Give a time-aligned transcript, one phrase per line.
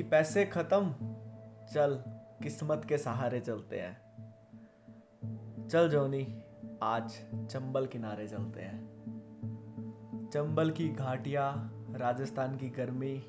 [0.00, 0.92] कि पैसे खत्म,
[1.74, 2.02] चल
[2.42, 3.96] किस्मत के सहारे चलते हैं।
[5.68, 6.42] चल जोनी,
[6.82, 7.08] आज
[7.50, 8.86] चंबल किनारे चलते हैं।
[10.32, 13.24] चंबल की घाटियाँ, राजस्थान की गर्मी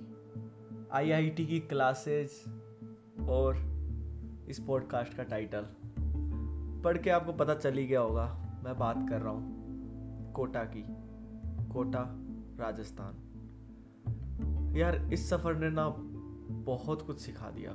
[0.91, 2.45] आईआईटी की क्लासेस
[3.29, 3.55] और
[4.49, 5.65] इस पॉडकास्ट का टाइटल
[6.85, 10.83] पढ़ के आपको पता चल ही गया होगा, मैं बात कर रहा हूँ कोटा की।
[11.73, 12.03] कोटा,
[12.65, 13.27] राजस्थान।
[14.77, 16.07] यार, इस सफ़र ने ना
[16.51, 17.71] बहुत कुछ सिखा दिया।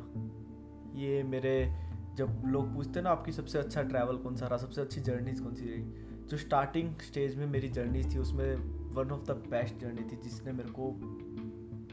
[1.00, 1.72] ये मेरे,
[2.14, 4.56] जब लोग पूछते ना, आपकी सबसे अच्छा ट्रैवल कौन सा रहा?
[4.56, 5.84] सबसे अच्छी जर्नीज कौन सी रही?
[6.26, 8.56] जो स्टार्टिंग स्टेज में मेरी जर्नी थी, उसमें
[8.94, 11.00] one of the best journey थी, जिसने मेरे को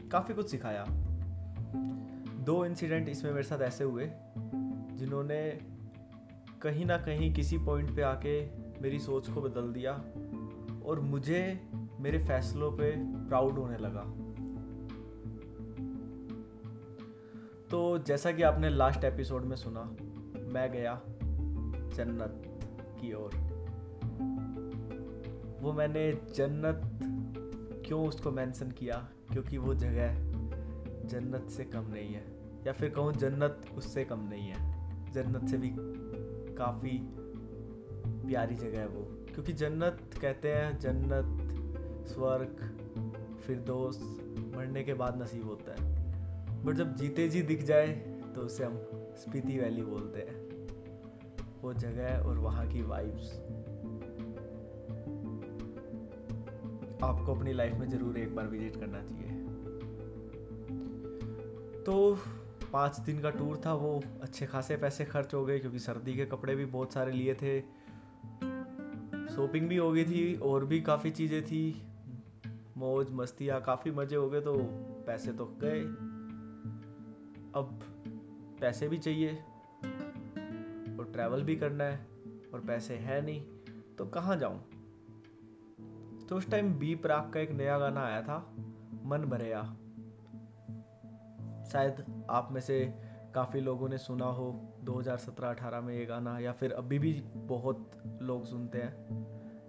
[0.08, 0.86] काफ़ी कुछ सिखाया।
[2.44, 4.10] दो इंसिडेंट इसमें मेरे साथ ऐसे हुए,
[4.96, 5.50] जिन्होंने
[6.62, 8.46] कहीं ना कहीं किसी पॉइंट पे आके
[8.82, 9.92] मेरी सोच को बदल दिया
[10.86, 12.96] और मुझे मेरे फैसलों पे
[13.28, 14.33] प्राउड होने लगा।
[17.74, 19.96] तो जैसा कि आपने लास्ट एपिसोड में सुना,
[20.52, 21.00] मैं गया
[21.96, 22.42] जन्नत
[23.00, 23.30] की ओर।
[25.62, 27.00] वो मैंने जन्नत
[27.86, 29.08] क्यों उसको मेंशन किया?
[29.32, 30.14] क्योंकि वो जगह
[31.08, 32.24] जन्नत से कम नहीं है।
[32.66, 34.56] या फिर कहूँ, जन्नत उससे कम नहीं है।
[35.12, 35.74] जन्नत से भी
[36.54, 36.98] काफ़ी
[38.28, 41.54] प्यारी जगह है वो। क्योंकि जन्नत कहते हैं, जन्नत,
[42.08, 42.78] स्वर्ग
[43.46, 44.00] फिर दोस्त
[44.56, 45.83] मरने के बाद नसीब होता है।
[46.64, 47.88] बट जब जीते जी दिख जाए
[48.34, 48.76] तो उसे हम
[49.16, 50.42] स्पीति वैली बोलते हैं।
[51.62, 53.32] वो जगह और वहाँ की वाइब्स
[57.04, 59.42] आपको अपनी लाइफ में ज़रूर एक बार विज़िट करना चाहिए।
[61.84, 62.18] तो
[62.72, 66.24] पाँच दिन का टूर था, वो अच्छे खासे पैसे खर्च हो गए, क्योंकि सर्दी के
[66.26, 67.60] कपड़े भी बहुत सारे लिए थे।
[69.34, 71.82] शॉपिंग भी हो गई थी, और भी काफ़ी चीज़ें थी।
[72.76, 74.54] मौज मस्तियाँ, काफ़ी मज़े हो गए तो
[75.06, 76.13] पैसे तो गए।
[77.54, 77.80] अब
[78.60, 79.34] पैसे भी चाहिए
[80.98, 82.06] और ट्रैवल भी करना है
[82.54, 83.40] और पैसे है नहीं
[83.98, 84.58] तो कहाँ जाऊँ?
[86.28, 88.54] तो उस टाइम बी प्राक का एक नया गाना आया था,
[89.04, 89.62] मन भरेया
[91.72, 92.94] शायद आप में से
[93.34, 97.90] काफ़ी लोगों ने सुना हो 2017-18 में ये गाना, या फिर अभी भी बहुत
[98.22, 98.94] लोग सुनते हैं,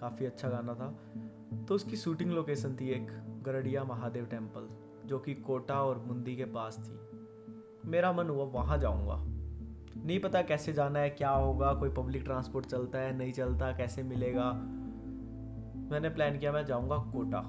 [0.02, 0.90] काफ़ी अच्छा गाना था।
[1.66, 3.08] तो उसकी शूटिंग लोकेशन थी एक,
[3.46, 4.68] गरडिया महादेव टेंपल
[5.08, 7.05] जो कि कोटा और मुंदी के पास थी।
[7.86, 9.24] मेरा मन हुआ वहाँ जाऊँगा।
[10.06, 14.04] नहीं पता कैसे जाना है, क्या होगा, कोई पब्लिक ट्रांसपोर्ट चलता है, नहीं चलता, कैसे
[14.04, 14.52] मिलेगा।
[15.92, 17.40] मैंने प्लान किया, मैं जाऊँगा कोटा।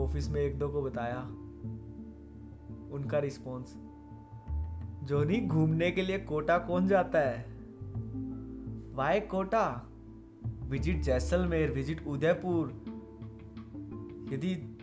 [0.00, 1.20] ऑफ़िस में एक दो को बताया।
[2.92, 3.76] उनका रिस्पॉन्स
[5.02, 7.46] जो नहीं घूमने के लिए कोटा कौन जाता है?
[8.94, 9.88] Why Kota.
[10.62, 12.68] Visit Jaisalmer visit Udaipur.
[14.32, 14.78] यदि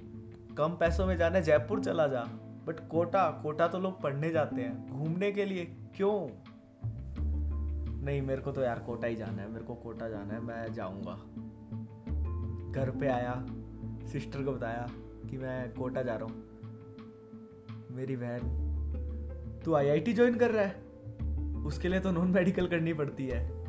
[0.57, 2.38] कम पैसों में जाना जयपुर चला जा।
[2.69, 5.65] बट कोटा कोटा तो लोग पढ़ने जाते हैं। घूमने के लिए
[5.95, 6.29] क्यों?
[8.03, 10.73] नहीं, मेरे को तो यार कोटा ही जाना है। मेरे को कोटा जाना है, मैं
[10.73, 11.15] जाऊँगा।
[12.71, 13.45] घर पे आया
[14.07, 14.89] सिस्टर को बताया
[15.29, 16.43] कि मैं कोटा जा रहा हूँ।
[17.91, 18.39] मेरी बहन,
[19.65, 20.81] तू आईआईटी ज्वाइन कर रहा है?
[21.63, 23.65] उसके लिए तो नॉन मेडिकल करनी पड़ती है।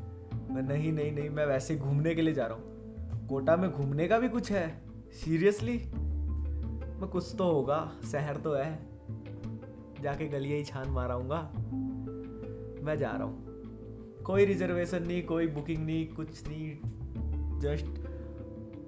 [0.51, 2.65] मैं, नहीं नहीं नहीं, मैं वैसे घूमने के लिए जा रहा हूँ।
[3.29, 4.81] कोटा में घूमने का भी कुछ है?
[5.11, 5.91] सीरियसली
[7.01, 8.90] मैं कुछ तो होगा, शहर तो है।
[10.01, 11.53] जाके गलिया ही छान माराऊँगा।
[12.83, 13.51] मैं जा रहा हूँ।
[14.23, 16.79] कोई रिजर्वेशन नहीं, कोई बुकिंग नहीं, कुछ नहीं।
[17.61, 17.87] जस्ट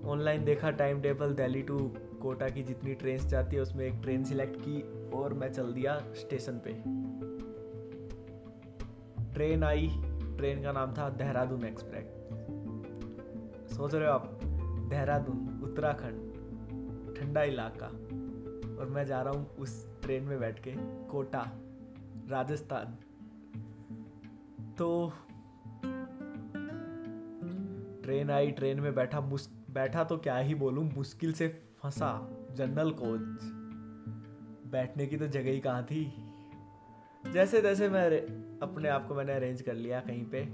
[0.04, 1.78] ऑनलाइन देखा time table Delhi to
[2.22, 5.98] Kota की जितनी ट्रेन जाती है, उसमें एक ट्रेन सिलेक्ट की और मैं चल दिया
[5.98, 6.72] स्टेशन पे।
[9.34, 9.88] ट्रेन आई
[10.36, 12.22] ट्रेन का नाम था देहरादून एक्सप्रेस
[13.76, 14.40] सोच रहे हो आप?
[14.90, 16.32] देहरादून, उत्तराखंड,
[17.16, 17.90] ठंडा इलाका।
[18.82, 20.74] और मैं जा रहा हूँ उस ट्रेन में बैठ के,
[21.08, 21.52] कोटा,
[22.28, 22.84] राजस्थान।
[24.78, 25.12] तो
[28.02, 29.20] ट्रेन आई, ट्रेन में बैठा
[29.70, 33.20] बैठा तो क्या ही बोलूँ, मुश्किल से फंसा जनरल कोच।
[34.72, 36.24] बैठने की तो जगह ही कहाँ थी?
[37.32, 38.10] जैसे तैसे मैं
[38.58, 40.44] अपने आप को मैंने अरेंज कर लिया कहीं पे।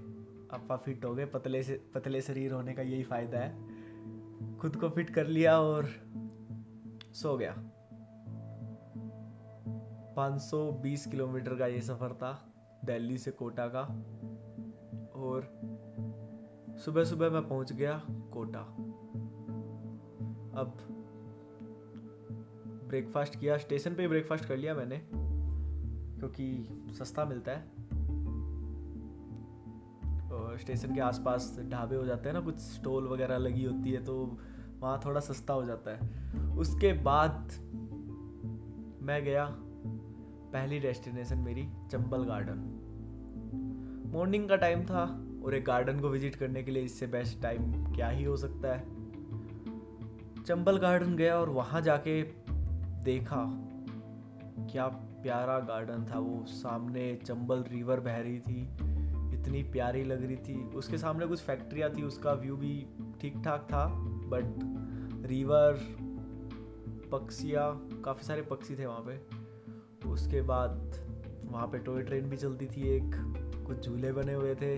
[0.51, 3.59] अपा फिट हो गए, पतले से, पतले शरीर होने का यही फ़ायदा है।
[4.59, 5.89] खुद को फिट कर लिया और
[7.13, 7.71] सो गया।
[10.19, 12.53] 520 किलोमीटर का ये सफ़र था,
[12.85, 13.81] दिल्ली से कोटा का।
[15.15, 15.43] और
[16.85, 18.61] सुबह सुबह मैं पहुँच गया कोटा।
[20.61, 20.79] अब
[22.89, 25.01] ब्रेकफास्ट किया स्टेशन पे ब्रेकफास्ट कर लिया मैंने,
[26.19, 26.69] क्योंकि
[26.99, 27.63] सस्ता मिलता है।
[30.31, 34.05] और स्टेशन के आसपास ढाबे हो जाते हैं ना, कुछ स्टॉल वगैरह लगी होती है
[34.05, 34.39] तो
[34.79, 36.01] वहाँ थोड़ा सस्ता हो जाता है।
[36.57, 37.51] उसके बाद
[39.03, 39.65] मैं गया
[40.53, 42.61] पहली डेस्टिनेशन मेरी चंबल गार्डन।
[44.13, 45.05] मॉर्निंग का टाइम था
[45.45, 48.75] और एक गार्डन को विज़िट करने के लिए इससे बेस्ट टाइम क्या ही हो सकता
[48.75, 48.97] है।
[50.45, 52.23] चंबल गार्डन गया और वहाँ जाके
[53.05, 53.45] देखा
[54.71, 54.87] क्या
[55.23, 58.63] प्यारा गार्डन था वो। सामने चंबल रिवर बह रही थी,
[59.35, 62.87] इतनी प्यारी लग रही थी। उसके सामने कुछ फैक्ट्रियाँ थी, उसका व्यू भी
[63.21, 63.87] ठीक ठाक था
[64.33, 65.79] बट रिवर,
[67.13, 69.38] पक्षियाँ, काफ़ी सारे पक्षी थे वहाँ पे।
[70.07, 70.93] उसके बाद
[71.45, 73.35] वहाँ पे टॉय ट्रेन भी चलती थी एक।
[73.67, 74.77] कुछ झूले बने हुए थे।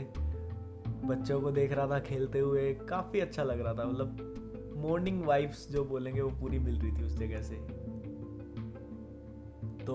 [1.07, 4.27] बच्चों को देख रहा था खेलते हुए। काफ़ी अच्छा लग रहा था। मतलब
[4.77, 7.55] मॉर्निंग वाइब्स जो बोलेंगे वो पूरी मिल रही थी उस जगह से।
[9.85, 9.95] तो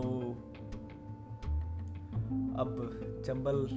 [2.60, 2.92] अब
[3.26, 3.68] चंबल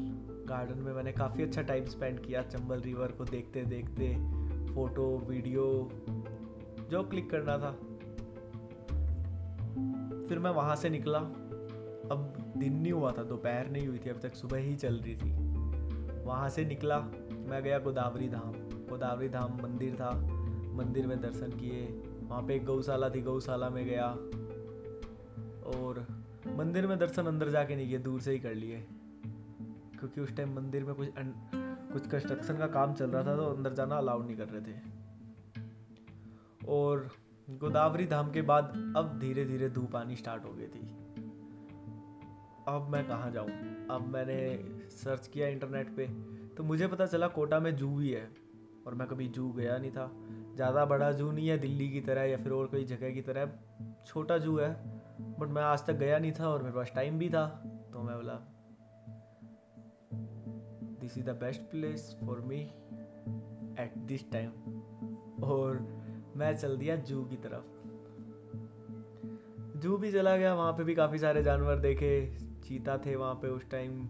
[0.48, 4.14] गार्डन में मैंने काफ़ी अच्छा टाइम स्पेंड किया। चंबल रिवर को देखते देखते
[4.74, 5.90] फ़ोटो वीडियो
[6.90, 7.78] जो क्लिक करना था।
[10.28, 11.18] फिर मैं वहाँ से निकला।
[12.12, 15.16] अब दिन नहीं हुआ था दोपहर नहीं हुई थी अब तक सुबह ही चल रही
[15.16, 15.48] थी।
[16.24, 17.00] वहाँ से निकला
[17.32, 18.52] मैं गया गोदावरी धाम।
[18.88, 20.10] गोदावरी धाम मंदिर था
[20.74, 24.08] मंदिर में दर्शन किए। वहाँ पे एक गौशाला थी गौशाला में गया।
[25.78, 26.06] और
[26.56, 28.86] मंदिर में दर्शन अंदर जाके नहीं किए दूर से ही कर लिए।
[29.98, 31.34] क्योंकि उस टाइम मंदिर में कुछ अन,
[31.92, 34.98] कुछ कंस्ट्रक्शन का काम चल रहा था तो अंदर जाना अलाउड नहीं कर रहे थे।
[36.68, 37.10] और
[37.48, 40.80] गोदावरी धाम के बाद अब धीरे धीरे धूप आनी स्टार्ट हो गई थी।
[42.68, 43.48] अब मैं कहाँ जाऊँ?
[43.90, 44.36] अब मैंने
[44.92, 46.06] सर्च किया इंटरनेट पे
[46.56, 48.28] तो मुझे पता चला कोटा में जू भी है,
[48.86, 50.10] और मैं कभी जू गया नहीं था।
[50.56, 53.50] ज़्यादा बड़ा जू नहीं है दिल्ली की तरह या फिर और कोई जगह की तरह,
[54.06, 54.70] छोटा जू है
[55.40, 57.46] बट मैं आज तक गया नहीं था और मेरे पास टाइम भी था
[57.92, 58.34] तो मैं बोला
[61.00, 62.60] this is the best place for me
[63.82, 64.50] at this time
[65.42, 65.97] और
[66.38, 67.78] मैं चल दिया जू की तरफ़।
[69.78, 73.48] जू भी चला गया, वहाँ पे भी काफ़ी सारे जानवर देखे। चीता थे वहाँ पे
[73.48, 74.08] उस टाइम,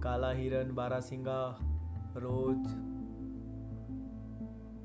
[0.00, 1.58] काला हिरन बारासिंगा
[2.16, 2.66] रोज।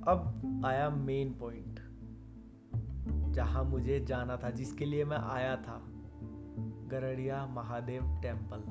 [0.07, 1.79] अब आया मेन पॉइंट
[3.33, 5.81] जहाँ मुझे जाना था, जिसके लिए मैं आया था,
[6.87, 8.63] गरड़िया महादेव टेंपल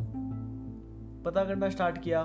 [1.25, 2.25] पता करना स्टार्ट किया,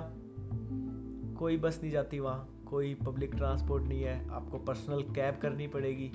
[1.39, 6.11] कोई बस नहीं जाती वहाँ। कोई पब्लिक ट्रांसपोर्ट नहीं है, आपको पर्सनल कैब करनी पड़ेगी।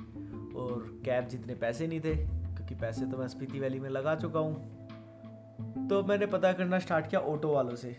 [0.57, 4.41] और कैब जितने पैसे नहीं थे, क्योंकि पैसे तो मैं स्पीति वैली में लगा चुका
[4.41, 4.55] हूँ।
[5.89, 7.91] तो मैंने पता करना स्टार्ट किया ऑटो वालों से।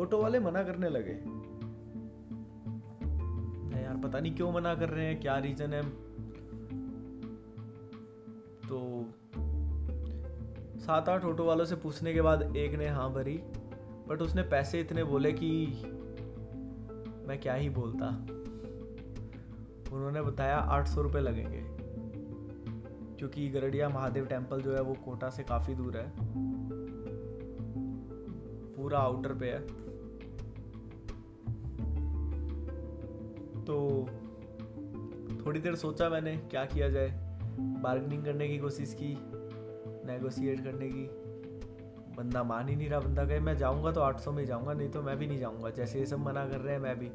[0.00, 1.12] ऑटो वाले मना करने लगे।
[3.82, 5.82] यार पता नहीं क्यों मना कर रहे हैं, क्या रीजन है?
[8.68, 9.04] तो
[10.78, 13.40] सात आठ ऑटो वालों से पूछने के बाद एक ने हाँ भरी
[14.08, 15.66] बट उसने पैसे इतने बोले कि
[17.28, 18.26] मैं क्या ही बोलता।
[19.96, 21.76] उन्होंने बताया आठ सौ रुपये लगेंगे।
[23.18, 26.12] क्योंकि गरडिया महादेव टेंपल जो है वो कोटा से काफ़ी दूर है।
[28.74, 29.60] पूरा आउटर पे है।
[33.64, 34.06] तो
[35.46, 39.18] थोड़ी देर सोचा मैंने क्या किया जाए। बार्गनिंग करने की कोशिश की
[40.06, 41.25] नेगोशिएट करने की।
[42.16, 45.02] बंदा मान ही नहीं रहा, बंदा कहे, मैं जाऊँगा तो 800 में जाऊँगा, नहीं तो
[45.02, 47.08] मैं भी नहीं जाऊँगा, जैसे ये सब मना कर रहे हैं, मैं भी।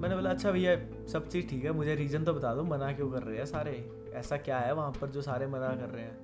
[0.00, 3.10] मैंने बोला अच्छा भैया, सब चीज़ ठीक है, मुझे रीज़न तो बता दो, मना क्यों
[3.10, 4.02] कर रहे हैं सारे?
[4.14, 6.18] ऐसा क्या है वहाँ पर जो सारे मना कर रहे हैं?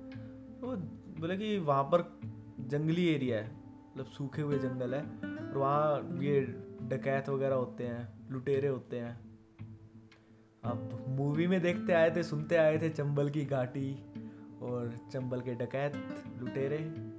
[0.61, 0.75] वो
[1.19, 2.19] बोले कि वहाँ पर
[2.59, 3.51] जंगली एरिया है
[3.91, 6.41] मतलब सूखे हुए जंगल है, और वहाँ ये
[6.81, 9.19] डकैत वगैरह होते हैं, लुटेरे होते हैं।
[10.63, 14.05] अब मूवी में देखते आए थे, सुनते आए थे चंबल की घाटी
[14.61, 15.93] और चंबल के डकैत,
[16.39, 17.12] लुटेरे।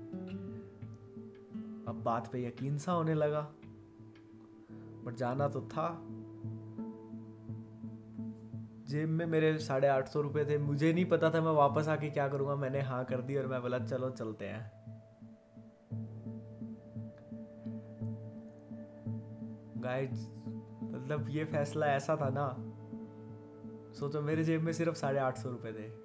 [1.89, 3.55] अब बात पे यकीन सा होने लगा।
[5.05, 5.89] बट जाना तो था।
[8.85, 12.11] जेब में मेरे साढ़े आठ सौ रुपये थे। मुझे नहीं पता था मैं वापस आके
[12.11, 14.85] क्या करूँगा। मैंने हाँ कर दी और मैं बोला, चलो, चलते हैं।
[19.81, 20.31] गाइस
[20.83, 22.57] मतलब ये फैसला ऐसा था ना।
[23.93, 26.04] सोचो, मेरे जेब में सिर्फ़ साढ़े आठ सौ रुपये थे।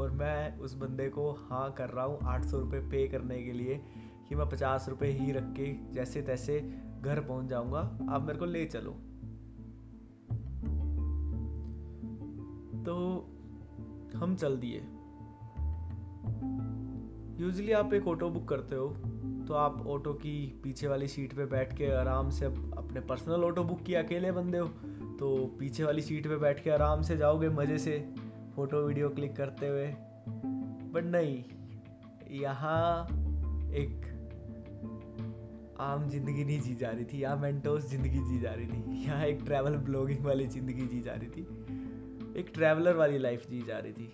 [0.00, 3.52] और मैं उस बंदे को हाँ कर रहा हूँ आठ सौ रुपये पे करने के
[3.52, 3.80] लिए
[4.28, 6.60] कि मैं पचास रुपये ही रख के जैसे तैसे
[7.02, 7.78] घर पहुँच जाऊँगा।
[8.10, 8.90] आप मेरे को ले चलो।
[12.84, 12.96] तो
[14.18, 14.80] हम चल दिए।
[17.40, 18.88] यूजली आप एक ऑटो बुक करते हो
[19.48, 23.64] तो आप ऑटो की पीछे वाली सीट पे बैठ के आराम से अपने पर्सनल ऑटो
[23.64, 24.66] बुक किया अकेले बंदे हो
[25.20, 27.96] तो पीछे वाली सीट पे बैठ के आराम से जाओगे मज़े से।
[28.60, 29.86] फ़ोटो वीडियो क्लिक करते हुए।
[30.92, 31.36] बट नहीं,
[32.40, 33.06] यहाँ
[33.72, 34.02] एक
[35.80, 39.26] आम ज़िंदगी नहीं जी जा रही थी, यहाँ मेंटोस ज़िंदगी जी जा रही थी, यहाँ
[39.26, 41.42] एक ट्रैवल ब्लॉगिंग वाली ज़िंदगी जी जा रही थी,
[42.40, 44.06] एक ट्रैवलर वाली लाइफ जी जा रही थी।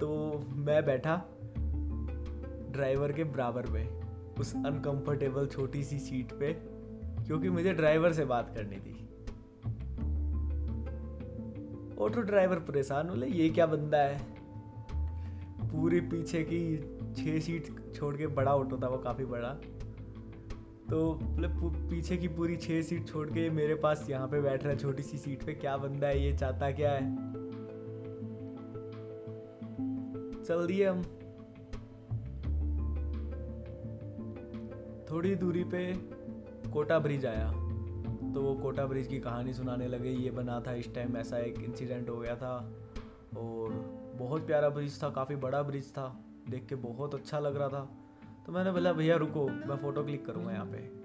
[0.00, 0.08] तो
[0.58, 1.16] मैं बैठा
[2.72, 3.86] ड्राइवर के बराबर में,
[4.40, 6.52] उस अनकंफर्टेबल छोटी सी सीट पे,
[7.26, 8.93] क्योंकि मुझे ड्राइवर से बात करनी थी।
[12.04, 14.18] ऑटो ड्राइवर परेशान बोले ये क्या बंदा है?
[15.60, 16.78] पूरी पीछे की
[17.14, 19.48] छह सीट छोड़ के बड़ा ऑटो था वो, काफ़ी बड़ा।
[20.90, 24.72] तो मतलब पीछे की पूरी छह सीट छोड़ के मेरे पास यहाँ पे बैठ रहा
[24.72, 27.16] है छोटी सी सीट पे, क्या बंदा है ये, चाहता क्या है?
[30.44, 31.02] चल दिए हम।
[35.10, 35.92] थोड़ी दूरी पे
[36.70, 37.63] कोटा ब्रिज आया।
[38.34, 41.58] तो वो कोटा ब्रिज की कहानी सुनाने लगे, ये बना था इस टाइम ऐसा एक
[41.58, 42.72] इंसिडेंट हो गया था।
[43.36, 43.70] और
[44.18, 47.96] बहुत प्यारा ब्रिज था, काफ़ी बड़ा ब्रिज था, देख के बहुत अच्छा लग रहा था।
[48.46, 51.04] तो मैंने बोला, भैया, रुको, मैं फ़ोटो क्लिक करूँगा यहाँ पे।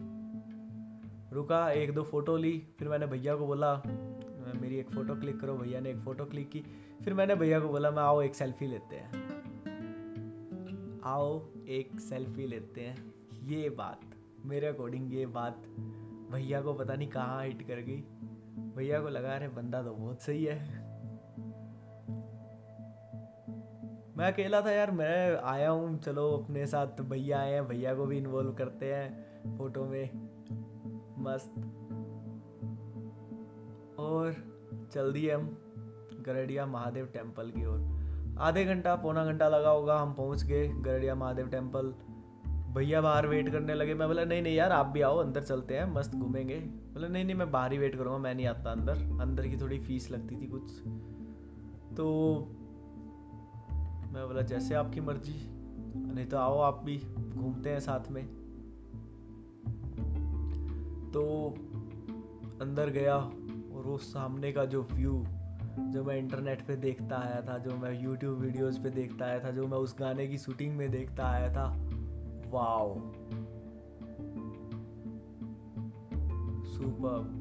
[1.36, 3.83] रुका, एक दो फ़ोटो ली, फिर मैंने भैया को बोला,
[4.62, 6.59] मेरी एक फ़ोटो क्लिक करो। भैया ने एक फ़ोटो क्लिक की,
[7.03, 9.12] फिर मैंने भैया को बोला, मैं आओ, एक सेल्फी लेते हैं।
[11.03, 13.13] आओ, एक सेल्फी लेते हैं।
[13.45, 14.01] ये बात,
[14.45, 15.63] मेरे अकॉर्डिंग ये बात
[16.31, 18.01] भैया को पता नहीं कहाँ हिट कर गई।
[18.75, 20.89] भैया को लगा, अरे, बंदा तो बहुत सही है।
[24.17, 28.05] मैं अकेला था यार, मैं आया हूँ, चलो, अपने साथ भैया आए हैं, भैया को
[28.05, 30.09] भी इन्वॉल्व करते हैं फ़ोटो में,
[31.17, 31.55] मस्त।
[34.00, 34.36] और
[34.91, 35.57] चल दिए हम
[36.21, 38.00] गरडिया महादेव टेंपल की ओर।
[38.39, 41.93] आधे घंटा, पौना घंटा लगा होगा, हम पहुँच गए गरडिया महादेव टेंपल
[42.69, 45.77] भैया बाहर वेट करने लगे। मैं बोला, नहीं नहीं यार, आप भी आओ, अंदर चलते
[45.77, 48.93] हैं, मस्त घूमेंगे। बोला, नहीं नहीं, मैं बाहर ही वेट करूँगा, मैं नहीं आता अंदर।
[49.21, 50.79] अंदर की थोड़ी फ़ीस लगती थी कुछ।
[51.97, 52.35] तो
[54.13, 55.49] मैं बोला, जैसे आपकी मर्ज़ी,
[56.13, 56.97] नहीं तो आओ, आप भी
[57.38, 58.27] घूमते हैं साथ में।
[61.11, 61.53] तो
[62.61, 63.15] अंदर गया
[63.75, 65.25] और वो सामने का जो व्यू
[65.79, 69.51] जो मैं इंटरनेट पे देखता आया था, जो मैं यूट्यूब वीडियोस पे देखता आया था,
[69.51, 71.88] जो मैं उस गाने की शूटिंग में देखता आया था
[72.50, 72.94] वाओ
[76.65, 77.39] सुपर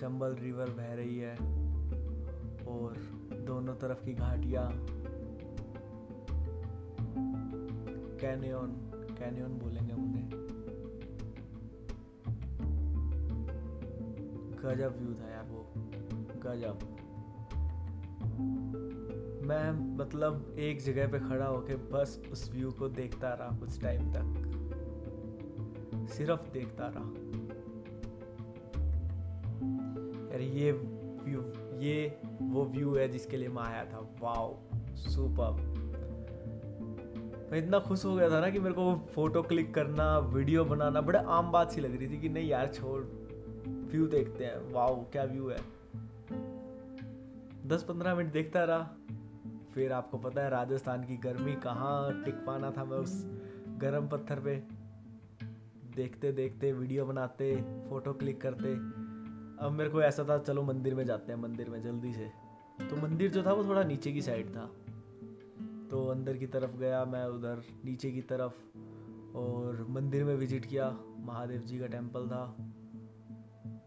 [0.00, 1.34] चंबल रिवर बह रही है
[2.66, 2.96] और
[3.46, 4.68] दोनों तरफ़ की घाटियाँ।
[8.20, 10.30] कैनियन कैनियन बोलेंगे उन्हें।
[14.64, 15.72] गजब व्यू था यार वो।
[16.42, 16.78] गजब।
[19.42, 24.12] मैं मतलब एक जगह पे खड़ा होके बस उस व्यू को देखता रहा कुछ टाइम
[24.12, 24.52] तक।
[26.12, 27.04] सिर्फ़ देखता रहा।
[30.32, 30.72] यार ये
[31.24, 31.40] व्यू
[31.80, 34.56] ये वो व्यू है जिसके लिए मैं आया था। वाओ
[34.96, 35.82] सुपर
[37.52, 41.00] मैं इतना खुश हो गया था ना कि मेरे को फ़ोटो क्लिक करना वीडियो बनाना
[41.00, 43.04] बड़े आम बात सी लग रही थी कि नहीं यार, छोड़।
[43.70, 45.58] व्यू देखते हैं। वाओ क्या व्यू है?
[47.66, 48.96] दस पंद्रह मिनट देखता रहा।
[49.74, 53.26] फिर आपको पता है राजस्थान की गर्मी कहाँ टिक पाना था मैं उस
[53.78, 54.56] गर्म पत्थर पे।
[55.96, 57.56] देखते देखते, वीडियो बनाते,
[57.88, 58.74] फ़ोटो क्लिक करते।
[59.64, 62.30] अब मेरे को ऐसा था, चलो मंदिर में जाते हैं, मंदिर में जल्दी से।
[62.90, 64.70] तो मंदिर जो था वो थोड़ा नीचे की साइड था।
[65.90, 68.78] तो अंदर की तरफ़ गया मैं उधर, नीचे की तरफ़
[69.36, 72.56] और मंदिर में विज़िट किया। महादेव जी का टेंपल था।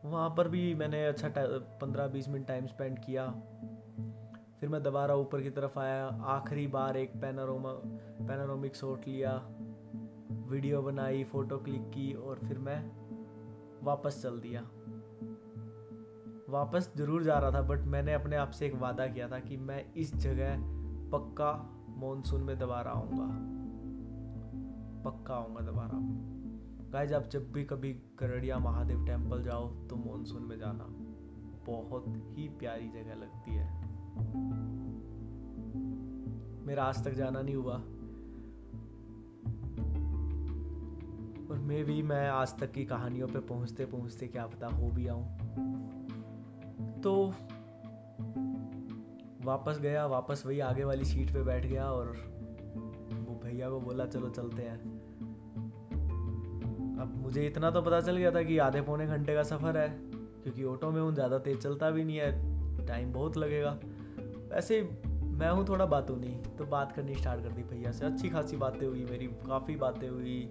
[0.05, 1.29] वहाँ पर भी मैंने अच्छा
[1.81, 3.25] पंद्रह बीस मिनट टाइम स्पेंड किया।
[4.59, 7.71] फिर मैं दोबारा ऊपर की तरफ़ आया। आखिरी बार एक पैनारोमा
[8.27, 9.31] पैनारोमिक शॉट लिया।
[10.49, 12.79] वीडियो बनाई, फ़ोटो क्लिक की और फिर मैं
[13.83, 14.61] वापस चल दिया।
[16.49, 19.57] वापस ज़रूर जा रहा था बट मैंने अपने आप से एक वादा किया था कि
[19.57, 20.57] मैं इस जगह
[21.11, 21.51] पक्का
[21.97, 23.27] मॉनसून में दोबारा आऊँगा।
[25.09, 25.99] पक्का आऊँगा दोबारा।
[26.91, 30.85] गाइज़ आप जब भी कभी करड़िया महादेव टेंपल जाओ तो मॉनसून में जाना
[31.67, 33.84] बहुत ही प्यारी जगह लगती है।
[36.67, 37.73] मेरा आज तक जाना नहीं हुआ।
[41.51, 45.07] और मे भी, मैं आज तक की कहानियों पे पहुँचते पहुँचते क्या पता हो भी
[45.07, 45.23] आऊँ।
[47.01, 47.33] तो
[49.45, 52.07] वापस गया, वापस वही आगे वाली सीट पे बैठ गया और
[53.11, 54.79] वो भैया को बोला, चलो चलते हैं।
[57.01, 59.89] अब मुझे इतना तो पता चल गया था कि आधे पौने घंटे का सफ़र है,
[60.43, 63.79] क्योंकि ऑटो में हूँ, ज़्यादा तेज़ चलता भी नहीं है, टाइम बहुत लगेगा।
[64.53, 68.29] वैसे मैं हूँ थोड़ा बातों नहीं तो बात करनी स्टार्ट कर दी भैया से। अच्छी
[68.29, 70.49] खासी बातें हुई मेरी, काफ़ी बातें हुई।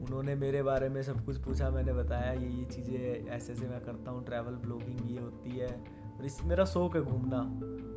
[0.00, 3.80] उन्होंने मेरे बारे में सब कुछ पूछा, मैंने बताया, ये ये चीज़ें ऐसे ऐसे मैं
[3.80, 5.84] करता हूँ ट्रैवल ब्लॉगिंग ये होती है।
[6.18, 7.40] और इस, मेरा शौक है घूमना।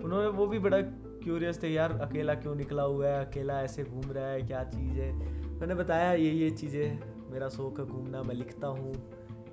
[0.06, 0.82] उन्होंने वो भी बड़ा
[1.24, 3.26] क्यूरियस थे, यार, अकेला क्यों निकला हुआ है?
[3.26, 5.14] अकेला ऐसे घूम रहा है, क्या चीज़ है?
[5.60, 7.00] मैंने बताया, ये ये चीज़ें,
[7.32, 8.94] मेरा शौक है घूमना, मैं लिखता हूँ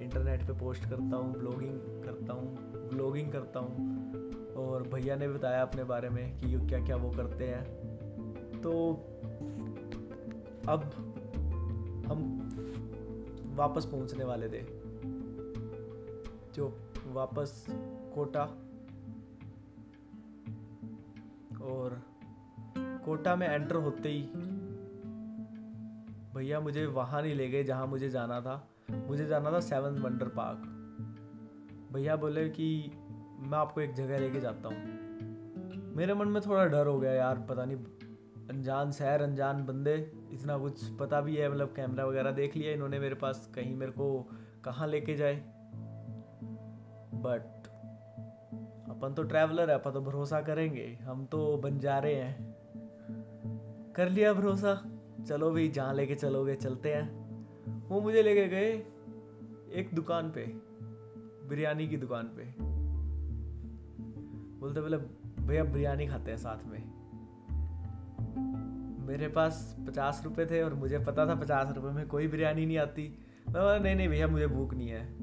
[0.03, 2.57] इंटरनेट पे पोस्ट करता हूँ ब्लॉगिंग करता हूँ
[2.95, 3.97] ब्लॉगिंग करता हूँ।
[4.57, 7.65] और भैया ने बताया अपने बारे में कि क्या क्या वो करते हैं।
[8.61, 8.93] तो
[10.69, 10.85] अब
[12.09, 12.43] हम
[13.55, 14.63] वापस पहुँचने वाले थे।
[16.55, 17.67] जो वापस
[18.15, 18.43] कोटा।
[21.63, 22.03] और
[22.77, 24.23] कोटा में एंटर होते ही
[26.35, 30.29] भैया मुझे वहाँ नहीं ले गए जहाँ मुझे जाना था। मुझे जाना था सेवन वंडर
[30.29, 30.59] पार्क।
[31.93, 32.91] भैया बोले कि
[33.39, 34.77] मैं आपको एक जगह लेके जाता हूँ।
[35.97, 37.77] मेरे मन में थोड़ा डर हो गया यार, पता नहीं,
[38.51, 42.99] अनजान शहर, अनजान बंदे, इतना कुछ पता भी है मतलब कैमरा वगैरह देख लिया इन्होंने
[42.99, 44.31] मेरे पास, कहीं मेरे को
[44.65, 45.37] कहाँ लेके जाए।
[47.15, 47.67] बट
[48.91, 52.57] अपन तो ट्रैवलर है, अपन तो भरोसा करेंगे, हम तो बन जा रहे हैं।
[53.97, 54.75] कर लिया भरोसा,
[55.29, 57.27] चलो भाई, जहाँ लेके चलोगे, चलते हैं।
[57.89, 58.73] वो मुझे लेके गए
[59.73, 60.47] एक दुकान पे,
[61.49, 62.76] बिरयानी की दुकान पे।
[64.59, 64.97] बोलते बोले,
[65.47, 66.97] भैया, बिरयानी खाते हैं साथ में।
[69.07, 72.79] मेरे पास पचास रुपए थे और मुझे पता था पचास रुपए में कोई बिरयानी नहीं
[72.79, 75.23] आती। मैं बोला, नहीं नहीं भैया, मुझे भूख नहीं है।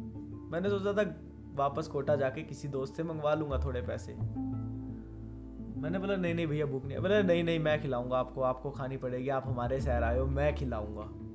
[0.52, 1.16] मैंने सोचा था,
[1.54, 4.14] वापस कोटा जाके किसी दोस्त से मंगवा लूँगा थोड़े पैसे।
[5.82, 8.72] मैंने बोला, नहीं नहीं भैया, भूख नहीं है। बोला, नहीं नहीं, मैं खिलाऊँगा आपको आपको
[8.72, 11.34] खानी पड़ेगी, आप हमारे शहर आए हो, मैं खिलाऊँगा।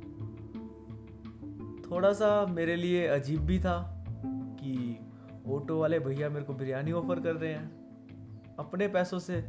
[1.90, 4.04] थोड़ा सा मेरे लिए अजीब भी था
[4.60, 4.98] कि
[5.48, 7.77] ऑटो वाले भैया मेरे को बिरयानी ऑफ़र कर रहे हैं।
[8.58, 9.40] अपने पैसों से।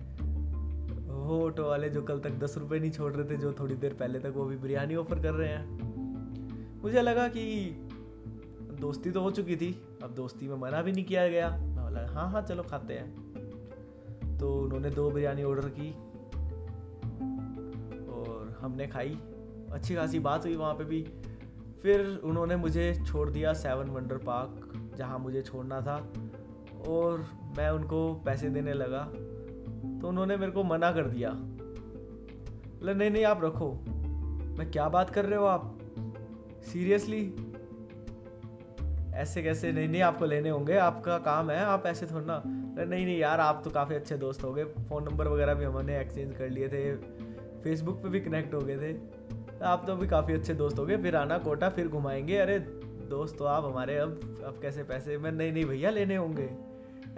[1.10, 3.94] वो ऑटो वाले जो कल तक दस रुपए नहीं छोड़ रहे थे, जो थोड़ी देर
[3.94, 7.46] पहले तक वो भी बिरयानी ऑफ़र कर रहे हैं। मुझे लगा कि
[8.80, 12.06] दोस्ती तो हो चुकी थी, अब दोस्ती में मना भी नहीं किया गया। मैं बोला
[12.08, 15.92] हाँ हाँ चलो खाते हैं। तो उन्होंने दो बिरयानी ऑर्डर की
[18.12, 19.18] और हमने खाई।
[19.72, 21.02] अच्छी खासी बात हुई वहाँ पे भी।
[21.82, 25.98] फिर उन्होंने मुझे छोड़ दिया सेवन वंडर पार्क जहाँ मुझे छोड़ना था।
[26.88, 27.26] और
[27.58, 29.04] मैं उनको पैसे देने लगा
[30.02, 33.74] तो उन्होंने मेरे को मना कर दिया। बोले, नहीं नहीं, आप रखो।
[34.58, 35.80] मैं क्या बात कर रहे हो आप?
[36.62, 37.36] सीरियसली
[39.14, 39.72] ऐसे कैसे?
[39.72, 42.44] नहीं नहीं, आपको लेने होंगे। आपका काम है, आप ऐसे थोड़ा ना
[42.86, 46.00] नहीं नहीं, यार, आप तो काफ़ी अच्छे दोस्त हो गए। फ़ोन नंबर वगैरह भी हमने
[46.00, 46.96] एक्सचेंज कर लिए थे।
[47.64, 48.98] फेसबुक पे भी कनेक्ट हो गए थे।
[49.64, 52.60] आप तो भी काफ़ी अच्छे दोस्त हो गए। फिर आना कोटा, फिर घुमाएँगे। अरे,
[53.10, 54.10] दोस्त तो आप हमारे। अब
[54.46, 55.18] अब कैसे पैसे?
[55.18, 56.69] मैं, नहीं नहीं, भैया, लेने होंगे।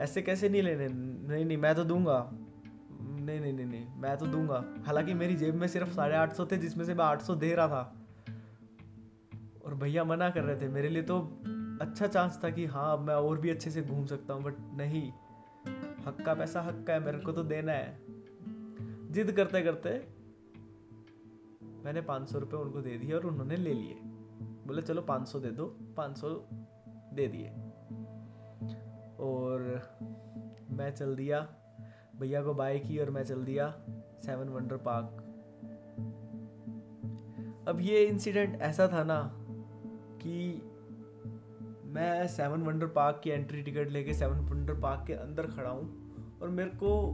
[0.02, 0.88] ऐसे कैसे नहीं लेने?
[1.28, 2.30] नहीं नहीं, मैं तो दूँगा।
[3.02, 6.46] नहीं नहीं नहीं नहीं, मैं तो दूँगा। हालाँकि मेरी जेब में सिर्फ़ साढ़े आठ सौ
[6.46, 7.98] थे, जिसमें से मैं आठ सौ दे रहा था।
[9.66, 11.20] और भैया मना कर रहे थे। मेरे लिए तो
[11.82, 14.54] अच्छा चांस था कि हाँ अब मैं और भी अच्छे से घूम सकता हूँ बट
[14.60, 15.12] नहीं।
[16.06, 18.00] हक का पैसा हक का है, मेरे को तो देना है।
[19.12, 20.08] जिद करते करते
[21.86, 23.96] मैंने पाँच सौ रुपये उनको दे दिए और उन्होंने ले लिए।
[24.68, 25.66] बोले, चलो पाँच सौ दे दो,
[25.98, 26.30] पाँच सौ
[27.14, 27.71] दे दिए।
[29.22, 29.82] और
[30.70, 31.40] मैं चल दिया।
[32.20, 33.74] भैया को बाय की और मैं चल दिया
[34.26, 35.18] सेवन वंडर पार्क
[37.68, 39.22] अब ये इंसिडेंट ऐसा था ना
[40.22, 40.62] कि
[41.86, 46.40] मैं सेवन वंडर पार्क की एंट्री टिकट लेके सेवन वंडर पार्क के अंदर खड़ा हूँ
[46.42, 47.14] और मेरे को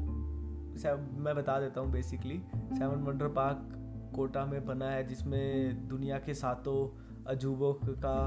[1.24, 3.74] मैं बता देता हूँ basically seven wonder park
[4.15, 6.78] Kota में बना है जिसमें दुनिया के सातों
[7.26, 8.17] अजूबों का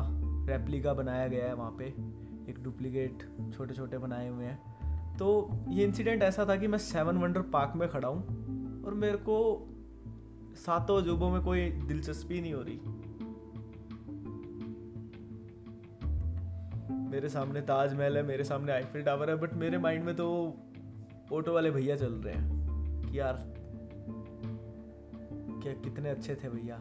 [0.52, 1.94] रेप्लिका बनाया गया है वहाँ पे।
[2.48, 3.22] एक डुप्लीकेट
[3.56, 4.70] छोटे छोटे बनाए हुए हैं।
[5.16, 8.20] तो ये इंसिडेंट ऐसा था कि मैं सेवन वंडर पार्क में खड़ा हूँ
[8.84, 9.66] और मेरे को
[10.54, 12.80] सातों अजूबों में कोई दिलचस्पी नहीं हो रही।
[17.10, 20.56] मेरे सामने ताजमहल है, मेरे सामने आईफिल टावर है बट मेरे माइंड में तो
[21.32, 23.52] ऑटो वाले भैया चल रहे हैं कि यार,
[25.62, 26.76] क्या कितने अच्छे थे भैया।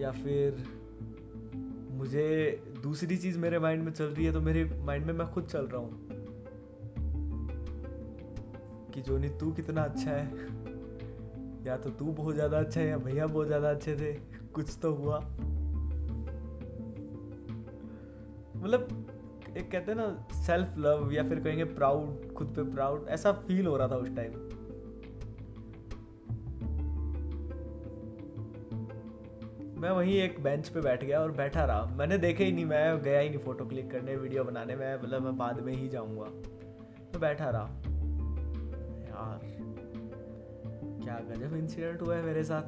[0.00, 0.64] या फिर
[1.90, 2.26] मुझे
[2.82, 5.66] दूसरी चीज़ मेरे माइंड में चल रही है तो मेरे माइंड में मैं खुद चल
[5.66, 6.08] रहा हूँ।
[8.94, 10.26] कि जोनी, तू कितना अच्छा है?
[11.66, 14.12] या तो तू बहुत ज़्यादा अच्छा है, या भैया बहुत ज़्यादा अच्छे थे।
[14.54, 15.18] कुछ तो हुआ।
[18.56, 19.06] मतलब
[19.56, 23.66] एक कहते हैं ना सेल्फ लव या फिर कहेंगे प्राउड खुद पे प्राउड ऐसा फील
[23.66, 24.32] हो रहा था उस टाइम
[29.80, 33.02] मैं वहीं एक बेंच पे बैठ गया और बैठा रहा। मैंने देखे ही नहीं, मैं
[33.02, 36.24] गया ही नहीं फ़ोटो क्लिक करने वीडियो बनाने, में मतलब मैं बाद में ही जाऊँगा।
[37.12, 37.62] तो बैठा रहा।
[39.08, 39.40] यार,
[41.04, 42.62] क्या गजब इंसिडेंट हुआ है मेरे साथ।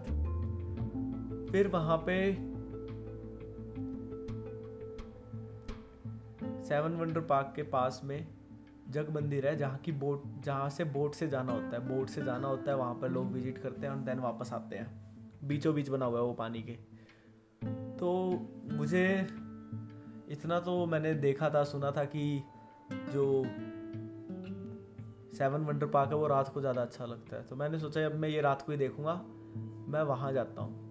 [1.51, 2.33] फिर वहाँ पे
[6.63, 8.27] सेवन वंडर पार्क के पास में
[8.89, 12.25] जग मंदिर है, जहाँ की बोट जहाँ से बोट से जाना होता है। बोट से
[12.25, 15.03] जाना होता है, वहाँ पर लोग विज़िट करते हैं और देन वापस आते हैं।
[15.45, 16.92] बीचों बीच बना हुआ है वो पानी के।
[18.03, 18.13] तो
[18.73, 19.07] मुझे
[20.29, 22.43] इतना तो मैंने देखा था, सुना था कि
[22.93, 23.45] जो
[25.39, 28.15] सेवन वंडर पार्क है, वो रात को ज़्यादा अच्छा लगता है। तो मैंने सोचा, अब
[28.15, 29.15] मैं ये रात को ही देखूँगा,
[29.89, 30.91] मैं वहाँ जाता हूँ।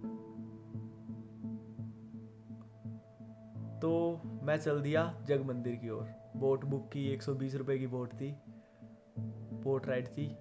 [3.80, 7.80] तो मैं चल दिया जग मंदिर की ओर। बोट बुक की एक सौ बीस रुपये
[7.80, 8.36] की बोट थी,
[9.64, 10.36] बोट राइड थी,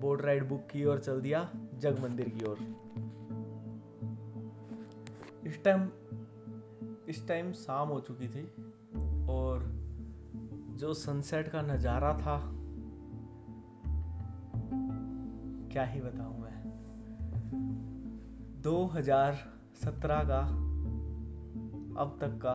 [0.00, 2.83] बोट राइड बुक की और चल दिया जग मंदिर की ओर।
[5.46, 5.88] इस टाइम
[7.08, 8.44] इस टाइम शाम हो चुकी थी
[9.28, 9.64] और
[10.76, 12.50] जो सनसेट का नज़ारा था,
[15.72, 16.54] क्या ही बताऊँ मैं।
[18.62, 20.40] 2017 का
[22.00, 22.54] अब तक का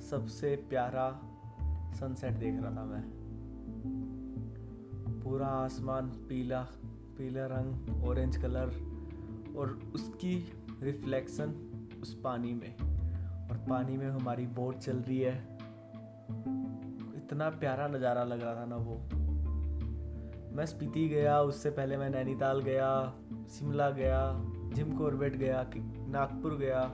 [0.00, 1.20] सबसे प्यारा
[2.00, 3.04] सनसेट देख रहा था मैं।
[5.24, 6.62] पूरा आसमान पीला
[7.18, 8.68] पीला रंग ऑरेंज कलर
[9.56, 10.52] और उसकी
[10.82, 11.73] रिफ्लेक्शन
[12.04, 12.76] उस पानी में।
[13.50, 15.34] और पानी में हमारी बोट चल रही है।
[17.16, 18.94] इतना प्यारा नज़ारा लग रहा था ना वो।
[20.56, 23.14] मैं स्पीति गया, उससे पहले मैं नैनीताल गया,
[23.48, 25.70] शिमला गया, जिम कॉर्बेट गया
[26.08, 26.88] नागपुर गया।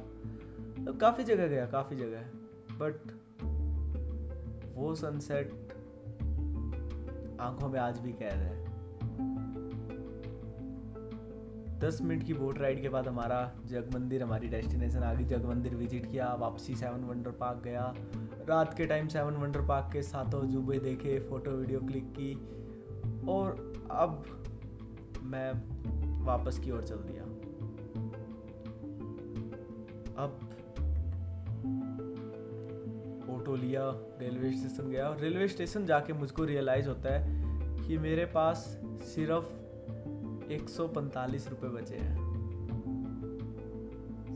[0.85, 2.23] तो काफ़ी जगह गया, काफ़ी जगह।
[2.73, 2.95] बट
[4.77, 5.53] वो सनसेट
[7.41, 8.70] आँखों में आज भी कैद है।
[11.81, 15.45] दस मिनट की बोट राइड के बाद हमारा जग मंदिर हमारी डेस्टिनेशन आ गई। जग
[15.45, 17.95] मंदिर विज़िट किया, वापसी सेवन वंडर पार्क गया।
[18.49, 22.35] रात के टाइम सेवन वंडर पार्क के सातों अजूबे देखे फ़ोटो वीडियो क्लिक की।
[23.29, 24.25] और अब
[25.23, 25.53] मैं
[26.25, 27.23] वापस की ओर चल दिया।
[30.25, 30.41] अब
[33.31, 33.91] ऑटो लिया
[34.21, 37.43] रेलवे स्टेशन गया। रेलवे स्टेशन जाके मुझको रियलाइज़ होता है
[37.87, 39.60] कि मेरे पास सिर्फ़
[40.51, 42.17] एक सौ पैंतालीस रुपये बचे हैं।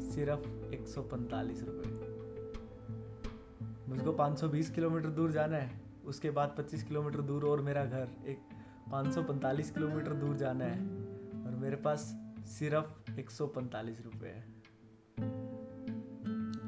[0.00, 1.92] सिर्फ़ एक सौ पैंतालीस रुपये
[3.88, 8.38] मुझको 520 किलोमीटर दूर जाना है, उसके बाद 25 किलोमीटर दूर और मेरा घर, एक
[8.90, 10.79] 545 किलोमीटर दूर जाना है,
[11.46, 14.44] और मेरे पास सिर्फ़ एक सौ पैंतालीस रुपये है।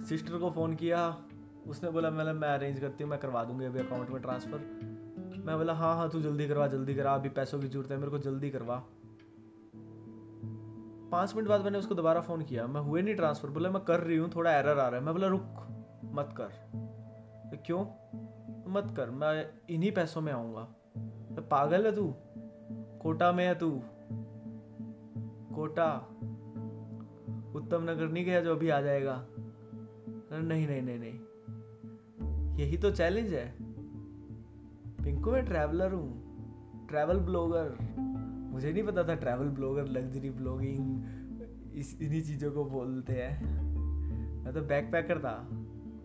[0.05, 1.17] सिस्टर को फ़ोन किया,
[1.67, 4.59] उसने बोला मतलब मैं अरेंज करती हूँ, मैं करवा दूँगी अभी अकाउंट में ट्रांसफ़र
[5.47, 8.11] मैं बोला हाँ हाँ तू जल्दी करवा, जल्दी करा, अभी पैसों की ज़रूरत है, मेरे
[8.11, 8.85] को जल्दी करवा।
[11.13, 14.01] पाँच मिनट बाद मैंने उसको दोबारा फ़ोन किया। मैं हुए नहीं ट्रांसफ़र बोला मैं कर
[14.01, 15.67] रही हूँ, थोड़ा एरर आ रहा है। मैं बोला, रुक,
[16.05, 16.49] मत कर।
[17.51, 17.81] तो क्यों?
[18.73, 20.63] मत कर, मैं इन्हीं पैसों में आऊँगा।
[21.37, 22.15] तो पागल है तू?
[23.03, 23.83] कोटा में है तू?
[25.55, 25.93] कोटा?
[27.57, 29.27] उत्तम नगर नहीं गया जो अभी आ जाएगा?
[30.33, 33.57] नहीं नहीं नहीं नहीं। यही तो चैलेंज है।
[35.05, 36.27] पिंकू, मैं ट्रैवलर हूँ।
[36.89, 37.77] ट्रैवल ब्लॉगर
[38.57, 43.65] मुझे नहीं पता था ट्रैवल ब्लॉगर लग्जरी ब्लॉगिंग इस इन्हीं चीज़ों को बोलते हैं।
[44.45, 45.33] मैं तो बैक पैकर था।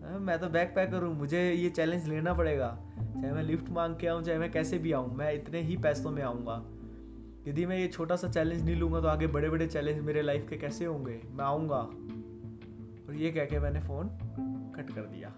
[0.04, 3.96] हाँ, मैं तो बैक पैकर हूँ। मुझे ये चैलेंज लेना पड़ेगा। चाहे मैं लिफ्ट मांग
[3.96, 6.56] के आऊँ चाहे मैं कैसे भी आऊँ मैं इतने ही पैसों में आऊँगा।
[7.48, 10.50] यदि मैं ये छोटा सा चैलेंज नहीं लूँगा तो आगे बड़े बड़े चैलेंज मेरे लाइफ
[10.50, 11.20] के कैसे होंगे?
[11.32, 11.82] मैं आऊँगा।
[13.08, 14.10] और ये कह के मैंने फ़ोन
[14.76, 15.34] कट कर दिया।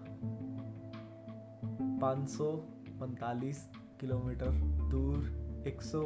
[2.00, 2.52] पाँच सौ
[3.00, 3.68] पैंतालीस
[4.00, 4.50] किलोमीटर
[4.90, 6.00] दूर एक सौ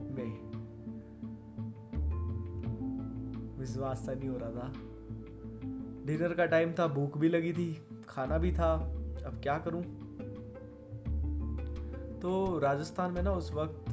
[0.00, 0.32] में।
[3.58, 4.72] विश्वास सा नहीं हो रहा था।
[6.06, 8.72] डिनर का टाइम था, भूख भी लगी थी, खाना भी था।
[9.26, 9.82] अब क्या करूँ?
[12.20, 13.84] तो राजस्थान में ना उस वक्त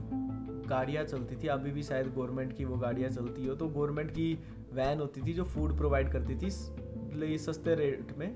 [0.69, 4.39] गाड़ियाँ चलती थी। अभी भी शायद गवर्नमेंट की वो गाड़ियाँ चलती हो। तो गवर्नमेंट की
[4.73, 8.35] वैन होती थी जो फ़ूड प्रोवाइड करती थी। सस्ते रेट में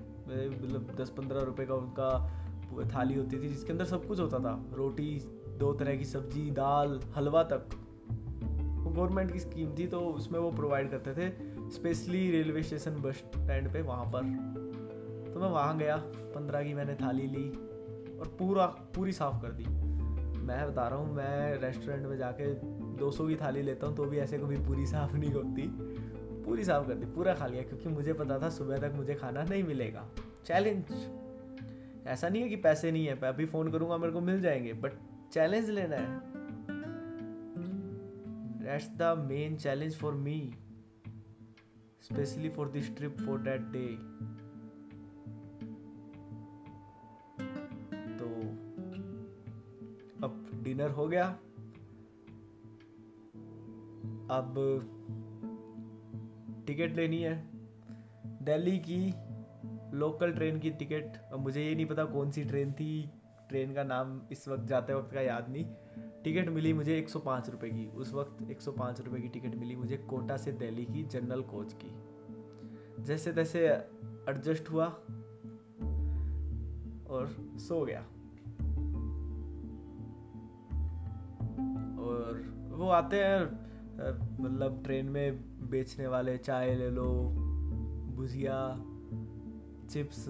[0.63, 2.09] मतलब दस पंद्रह रुपए का उनका
[2.95, 5.19] थाली होती थी, जिसके अंदर सब कुछ होता था। रोटी
[5.57, 7.69] दो तरह की सब्ज़ी, दाल, हलवा तक।
[8.83, 13.15] वो गवर्नमेंट की स्कीम थी तो उसमें वो प्रोवाइड करते थे specially railway station bus
[13.15, 14.21] stand पे वहाँ पर।
[15.33, 17.49] तो मैं वहाँ गया, पंद्रह की मैंने थाली ली
[18.19, 19.65] और पूरा, पूरी साफ़ कर दी।
[20.43, 22.53] मैं बता रहा हूँ, मैं रेस्टोरेंट में जाके
[22.97, 25.67] 200 की थाली लेता हूँ तो भी ऐसे कभी पूरी साफ़ नहीं होती।
[26.43, 29.43] पूरी साफ़ कर दी, पूरा खा लिया, क्योंकि मुझे पता था सुबह तक मुझे खाना
[29.43, 30.09] नहीं मिलेगा।
[30.45, 30.83] चैलेंज
[32.07, 34.73] ऐसा नहीं है कि पैसे नहीं है, मैं अभी फ़ोन करूँगा, मेरे को मिल जाएँगे
[34.73, 34.91] बट
[35.33, 36.21] चैलेंज लेना है।
[38.59, 40.53] That's the main challenge for me
[42.01, 43.85] specially for this trip for that day
[48.17, 48.27] तो
[50.25, 51.25] अब डिनर हो गया।
[54.29, 54.53] अब
[56.67, 57.35] टिकट लेनी है।
[58.43, 59.01] दिल्ली की
[59.97, 62.93] लोकल ट्रेन की टिकट अब मुझे ये नहीं पता कौन सी ट्रेन थी
[63.53, 65.65] ट्रेन का नाम इस वक्त जाते वक्त का याद नहीं।
[66.23, 70.37] टिकट मिली मुझे एक सौ की। उस वक्त एक सौ की टिकट मिली मुझे कोटा
[70.37, 71.91] से दिल्ली की जनरल कोच की।
[73.03, 73.67] जैसे तैसे
[74.29, 74.85] एडजस्ट हुआ
[77.09, 78.01] और सो गया।
[82.01, 83.43] और वो आते हैं
[84.43, 87.13] मतलब ट्रेन में बेचने वाले, चाय ले लो,
[88.15, 88.75] भुजिया,
[89.89, 90.27] चिप्स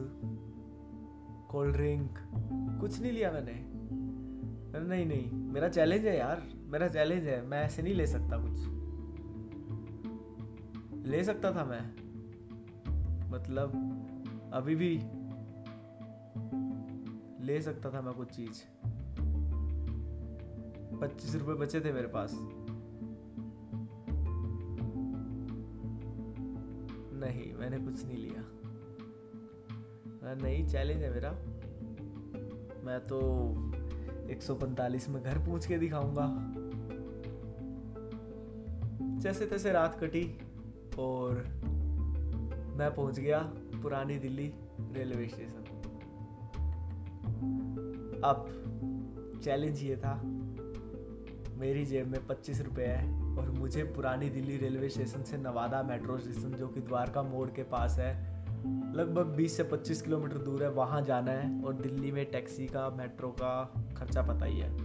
[1.54, 2.10] कोल्ड ड्रिंक।
[2.82, 3.66] कुछ नहीं लिया मैंने।
[4.80, 8.60] नहीं नहीं, मेरा चैलेंज है यार, मेरा चैलेंज है, मैं ऐसे नहीं ले सकता कुछ।
[11.08, 11.96] ले सकता था मैं।
[13.32, 13.72] मतलब
[14.54, 15.02] अभी भी
[17.46, 18.64] ले सकता था मैं कुछ चीज़।
[20.98, 22.32] पच्चीस रुपए बचे थे मेरे पास।
[27.14, 28.53] नहीं, मैंने कुछ नहीं लिया।
[30.24, 31.32] नहीं चैलेंज है मेरा।
[32.84, 33.20] मैं तो
[34.32, 36.28] 145 में घर पहुँच के दिखाऊँगा।
[39.22, 40.40] जैसे तैसे रात कटी
[41.00, 41.34] और
[42.78, 43.40] मैं पहुँच गया
[43.82, 44.54] पुरानी दिल्ली
[44.92, 45.64] रेलवे स्टेशन।
[48.24, 48.46] अब
[49.44, 50.22] चैलेंज ये था,
[51.58, 56.18] मेरी जेब में पच्चीस रुपये है और मुझे पुरानी दिल्ली रेलवे स्टेशन से नवादा मेट्रो
[56.18, 58.33] स्टेशन जो कि द्वारका मोड़ के पास है
[58.66, 62.90] लगभग 20 से 25 किलोमीटर दूर है, वहाँ जाना है और दिल्ली में टैक्सी का,
[62.90, 64.78] मेट्रो का खर्चा पता ही है।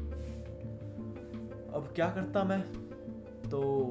[1.72, 2.62] अब क्या करता मैं?
[3.50, 3.84] तो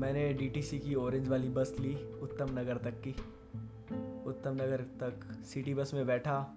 [0.00, 3.10] मैंने डीटीसी की ऑरेंज वाली बस ली, उत्तम नगर तक की।
[4.26, 6.56] उत्तम नगर तक सिटी बस में बैठा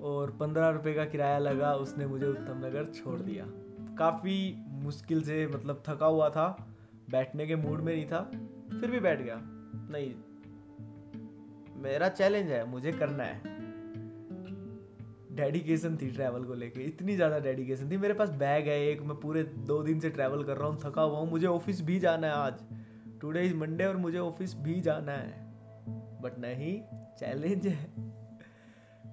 [0.00, 3.46] और पंद्रह रुपये का किराया लगा, उसने मुझे उत्तम नगर छोड़ दिया।
[3.96, 6.74] काफ़ी मुश्किल से मतलब थका हुआ था,
[7.10, 8.30] बैठने के मूड में नहीं था,
[8.80, 10.14] फिर भी बैठ गया। नहीं,
[11.82, 13.40] मेरा चैलेंज है, मुझे करना है।
[15.36, 19.20] डेडिकेशन थी ट्रैवल को लेके, इतनी ज़्यादा डेडिकेशन थी। मेरे पास बैग है एक, मैं
[19.20, 22.26] पूरे दो दिन से ट्रैवल कर रहा हूँ, थका हुआ हूँ, मुझे ऑफ़िस भी जाना
[22.26, 22.54] है आज।
[23.20, 25.40] टुडे इज़ मंडे और मुझे ऑफ़िस भी जाना है।
[26.22, 26.80] बट नहीं
[27.18, 27.84] चैलेंज है।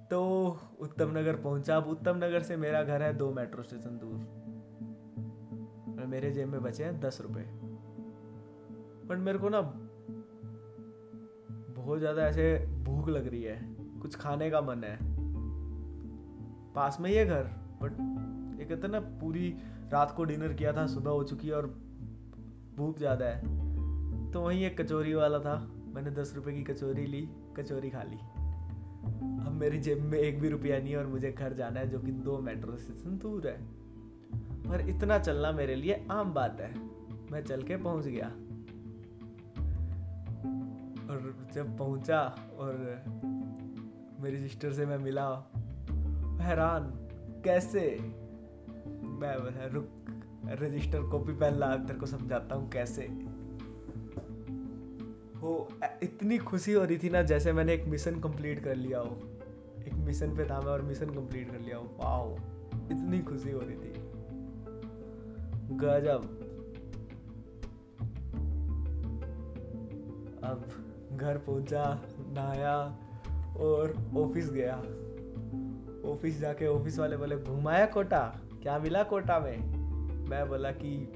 [0.08, 0.20] तो
[0.80, 4.18] उत्तम नगर पहुँचा। अब उत्तम नगर से मेरा घर है दो मेट्रो स्टेशन दूर।
[6.06, 7.42] मेरे जेब में बचे हैं दस रुपए।
[9.06, 9.60] बट मेरे को ना
[11.80, 13.58] बहुत ज़्यादा ऐसे भूख लग रही है।
[14.00, 14.98] कुछ खाने का मन है।
[16.74, 17.42] पास में ही है घर
[17.82, 17.92] बट
[18.60, 19.48] ये कहते ना, पूरी
[19.92, 21.66] रात को डिनर किया था, सुबह हो चुकी है और
[22.76, 25.56] भूख ज़्यादा है। तो वहीं एक कचौरी वाला था।
[25.94, 28.16] मैंने दस रुपए की कचौरी ली, कचौरी खा ली।
[29.46, 31.98] अब मेरी जेब में एक भी रुपया नहीं है और मुझे घर जाना है, जो
[31.98, 33.56] कि दो मेट्रो स्टेशन दूर है।
[34.68, 36.74] पर इतना चलना मेरे लिए आम बात है।
[37.32, 38.30] मैं चल के पहुँच गया।
[41.10, 42.20] और जब पहुँचा
[42.58, 43.02] और
[44.20, 45.28] मेरी सिस्टर से मैं मिला,
[46.40, 46.90] हैरान,
[47.44, 47.98] कैसे?
[49.20, 49.88] मैं रुक
[50.46, 53.02] रजिस्टर कॉपी पेन ला, तेरे को समझाता हूँ कैसे।
[55.40, 55.68] हो
[56.02, 59.16] इतनी खुशी हो रही थी ना, जैसे मैंने एक मिशन कंप्लीट कर लिया हो।
[59.86, 62.36] एक मिशन पे था मैं और मिशन कंप्लीट कर लिया हो। वाओ
[62.90, 63.92] इतनी खुशी हो रही थी।
[65.76, 66.36] गजब।
[70.44, 70.64] अब
[71.16, 72.98] घर पहुँचा, नहाया
[73.56, 74.76] और ऑफ़िस गया।
[76.10, 78.40] ऑफ़िस जाके ऑफ़िस वाले बोले, घुमाया कोटा?
[78.62, 79.58] क्या मिला कोटा में?
[80.28, 81.12] मैं बोला कि,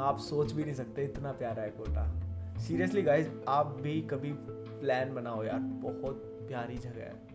[0.00, 2.20] आप सोच भी नहीं सकते, इतना प्यारा है कोटा।
[2.58, 4.32] सीरियसली गाइज़ आप भी कभी
[4.80, 6.16] प्लान बनाओ यार, बहुत
[6.48, 7.28] प्यारी जगह है।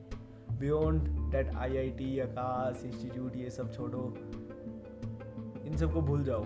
[0.59, 4.13] Beyond that I I T Aakash institute ये सब छोड़ो।
[5.65, 6.43] इन सबको भूल जाओ,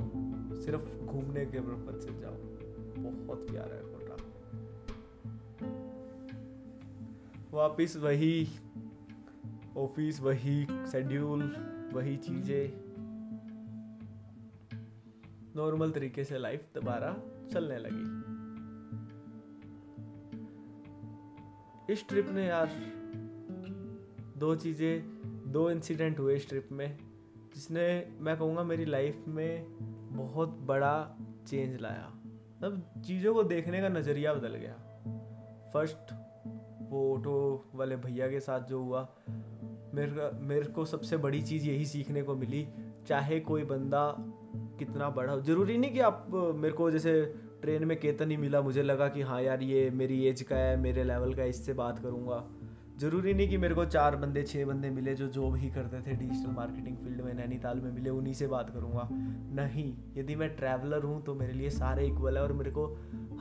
[0.59, 1.59] सिर्फ़ घूमने के
[1.99, 2.33] से जाओ।
[3.03, 3.96] बहुत प्यारा है
[7.51, 8.47] वापिस वही
[9.77, 11.41] ऑफ़िस, वही शेड्यूल,
[11.93, 12.87] वही चीज़ें।
[15.55, 17.13] नॉर्मल तरीके से लाइफ दोबारा
[17.53, 18.27] चलने लगी।
[21.93, 22.69] इस ट्रिप ने यार
[24.37, 25.01] दो चीज़ें,
[25.51, 26.97] दो इंसिडेंट हुए इस ट्रिप में,
[27.55, 29.65] जिसने मैं कहूँगा मेरी लाइफ में
[30.17, 32.11] बहुत बड़ा चेंज लाया।
[32.57, 34.73] मतलब चीज़ों को देखने का नज़रिया बदल गया।
[35.73, 36.26] फ़र्स्ट
[36.89, 39.07] वो ऑटो वाले भैया के साथ जो हुआ,
[39.93, 42.67] मेरे मेरे को सबसे बड़ी चीज़ यही सीखने को मिली,
[43.07, 44.15] चाहे कोई बंदा
[44.79, 47.21] कितना बड़ा हो। ज़रूरी नहीं कि आप, मेरे को जैसे
[47.61, 50.77] ट्रेन में केतन ही मिला, मुझे लगा कि हाँ यार ये मेरी एज का है,
[50.77, 52.43] मेरे लेवल का इससे बात करूँगा।
[52.97, 56.15] ज़रूरी नहीं कि मेरे को चार बंदे छः बंदे मिले जो जॉब ही करते थे
[56.15, 59.07] डिजिटल मार्केटिंग फ़ील्ड में, नैनीताल में मिले, उन्हीं से बात करूँगा।
[59.61, 62.87] नहीं, यदि मैं ट्रैवलर हूँ तो मेरे लिए सारे इक्वल है और मेरे को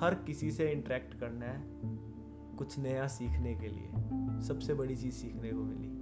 [0.00, 1.95] हर किसी से इंटरेक्ट करना है।
[2.56, 5.94] कुछ नया सीखने के लिए, सबसे बड़ी चीज़ सीखने को मिली।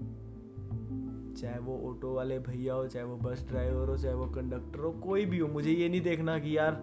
[1.34, 4.90] चाहे वो ऑटो वाले भैया हो, चाहे वो बस ड्राइवर हो, चाहे वो कंडक्टर हो,
[5.00, 6.82] कोई भी हो, मुझे ये नहीं देखना कि यार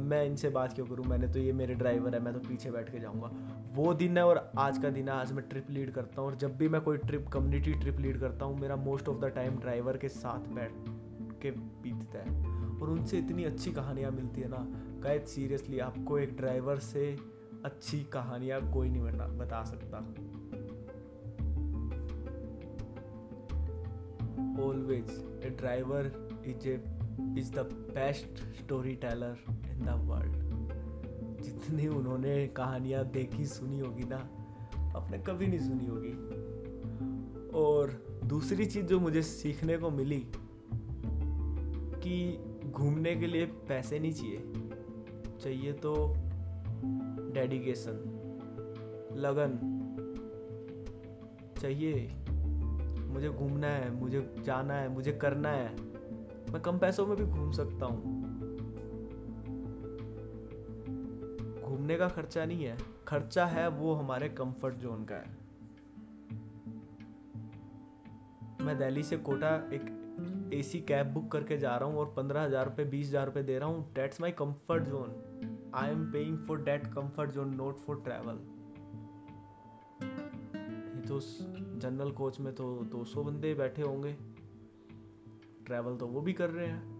[0.00, 1.04] मैं इनसे बात क्यों करूँ?
[1.04, 3.30] मैंने तो ये मेरे ड्राइवर है, मैं तो पीछे बैठ के जाऊँगा।
[3.74, 6.36] वो दिन है और आज का दिन है, आज मैं ट्रिप लीड करता हूँ और
[6.36, 9.58] जब भी मैं कोई ट्रिप कम्युनिटी ट्रिप लीड करता हूँ, मेरा most of the time
[9.58, 10.72] driver के साथ बैठ
[11.42, 14.64] के बीतता है। और उनसे इतनी अच्छी कहानियाँ मिलती है ना
[15.02, 17.16] कैद सीरियसली आपको एक ड्राइवर से
[17.64, 19.98] अच्छी कहानियाँ कोई नहीं बना बता सकता।
[24.62, 26.06] Always a driver
[26.46, 26.74] is a
[27.38, 27.58] is the
[27.94, 30.42] best story teller in the world
[31.42, 34.16] जितनी उन्होंने कहानियाँ देखी, सुनी होगी ना,
[34.96, 36.12] आपने कभी नहीं सुनी होगी।
[37.50, 37.90] और
[38.24, 40.26] दूसरी चीज़ जो मुझे सीखने को मिली,
[42.04, 42.38] कि
[42.70, 44.52] घूमने के लिए पैसे नहीं चाहिए।
[45.42, 46.16] चाहिए तो
[47.34, 47.96] डेडिकेशन,
[49.16, 49.58] लगन,
[51.60, 52.08] चाहिए,
[53.08, 55.68] मुझे घूमना है, मुझे जाना है, मुझे करना है,
[56.52, 58.22] मैं कम पैसों में भी घूम सकता हूँ।
[61.62, 62.76] घूमने का खर्चा नहीं है,
[63.08, 65.42] खर्चा है वो हमारे कंफर्ट जोन का है।
[68.64, 72.64] मैं दिल्ली से कोटा एक एसी कैब बुक करके जा रहा हूँ और पंद्रह हज़ार
[72.64, 76.62] रुपये, बीस हज़ार रुपये दे रहा हूँ that's my comfort zone I am paying for
[76.62, 78.38] that comfort zone not for travel
[81.08, 81.20] तो
[81.78, 84.12] जनरल कोच में तो 200 बंदे बैठे होंगे।
[85.66, 86.94] ट्रैवल तो वो भी कर रहे हैं।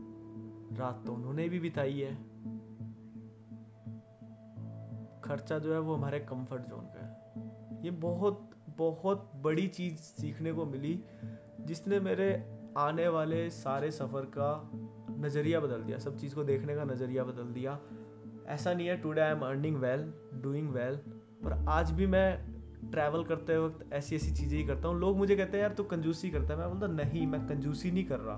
[0.77, 2.15] रात तो उन्होंने भी बिताई है।
[5.21, 7.15] खर्चा जो है वो हमारे कंफर्ट जोन का है।
[7.85, 11.05] ये बहुत बहुत बड़ी चीज़ सीखने को मिली,
[11.61, 14.71] जिसने मेरे आने वाले सारे सफ़र का
[15.19, 17.81] नज़रिया बदल दिया, सब चीज़ को देखने का नज़रिया बदल दिया।
[18.49, 20.99] ऐसा नहीं है today I am earning well doing well
[21.45, 22.55] और आज भी मैं
[22.91, 25.83] ट्रैवल करते वक्त ऐसी ऐसी चीज़ें ही करता हूँ। लोग मुझे कहते हैं, यार, तू
[25.83, 28.37] तो कंजूसी करता है। मैं बोलता, नहीं, मैं कंजूसी नहीं कर रहा।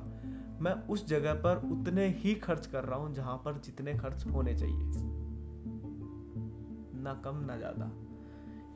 [0.60, 4.54] मैं उस जगह पर उतने ही खर्च कर रहा हूँ जहाँ पर जितने खर्च होने
[4.54, 4.84] चाहिए।
[7.02, 7.90] ना कम, ना ज़्यादा।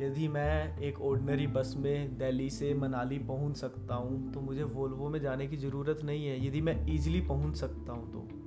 [0.04, 5.08] यदि मैं एक ऑर्डनरी बस में दिल्ली से मनाली पहुँच सकता हूँ तो मुझे वोल्वो
[5.08, 8.39] में जाने की ज़रूरत नहीं है। यदि मैं इजीली पहुँच सकता हूँ तो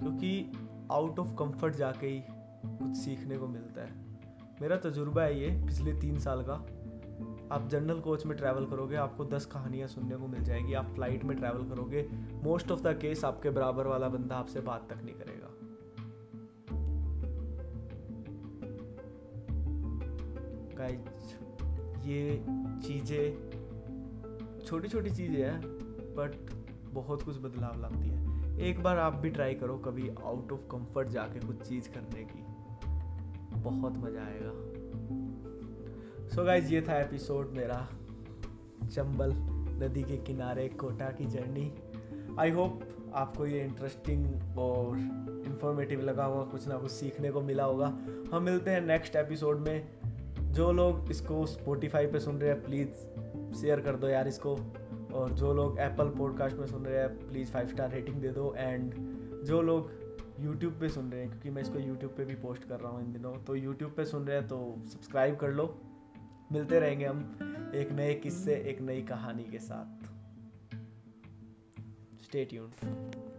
[0.00, 0.52] क्योंकि
[0.92, 2.22] आउट ऑफ़ कंफर्ट जाके ही
[2.66, 3.92] कुछ सीखने को मिलता है।
[4.62, 6.54] मेरा तजुर्बा है ये, पिछले तीन साल का।
[7.54, 11.24] आप जनरल कोच में ट्रैवल करोगे, आपको दस कहानियाँ सुनने को मिल जाएगी। आप फ़्लाइट
[11.24, 12.08] में ट्रैवल करोगे
[12.44, 15.46] मोस्ट ऑफ़ द केस आपके बराबर वाला बंदा आपसे बात तक नहीं करेगा।
[22.00, 22.44] ये
[22.82, 23.50] चीज़ें
[24.66, 25.60] छोटी छोटी चीज़ें हैं
[26.16, 26.50] बट
[26.94, 28.19] बहुत कुछ बदलाव लाती है।
[28.60, 32.44] एक बार आप भी ट्राई करो कभी आउट ऑफ़ कंफर्ट जाके कुछ चीज़ करने की।
[33.60, 34.50] बहुत मज़ा आएगा।
[36.28, 37.88] सो so गाइज़ ये था एपिसोड मेरा,
[38.92, 39.32] चंबल
[39.84, 41.72] नदी के किनारे कोटा की जर्नी
[42.38, 42.80] आई होप
[43.14, 44.98] आपको ये इंटरेस्टिंग और
[45.46, 47.98] इन्फॉर्मेटिव लगा होगा, कुछ ना कुछ सीखने को मिला होगा।
[48.34, 49.88] हम मिलते हैं नेक्स्ट एपिसोड में।
[50.40, 52.88] जो लोग इसको स्पोटिफाई पे सुन रहे हैं प्लीज़
[53.56, 54.56] शेयर कर दो यार इसको।
[55.12, 58.54] और जो लोग एप्पल पॉडकास्ट में सुन रहे हैं प्लीज़ फाइव स्टार रेटिंग दे दो
[58.56, 58.94] एंड
[59.44, 59.90] जो लोग
[60.40, 63.04] यूट्यूब पे सुन रहे हैं, क्योंकि मैं इसको यूट्यूब पे भी पोस्ट कर रहा हूँ
[63.04, 65.74] इन दिनों तो यूट्यूब पे सुन रहे हैं तो सब्सक्राइब कर लो।
[66.52, 70.06] मिलते रहेंगे हम एक नए किस्से, एक नई कहानी के साथ।
[72.24, 73.29] Stay tuned